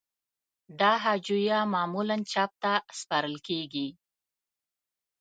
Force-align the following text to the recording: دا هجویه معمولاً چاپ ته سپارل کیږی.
دا 0.79 0.91
هجویه 1.05 1.59
معمولاً 1.73 2.17
چاپ 2.31 2.51
ته 2.61 2.71
سپارل 2.99 3.35
کیږی. 3.47 3.87